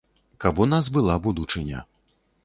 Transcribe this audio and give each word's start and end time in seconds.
Каб 0.43 0.61
у 0.63 0.65
нас 0.71 0.87
была 0.95 1.17
будучыня. 1.25 1.83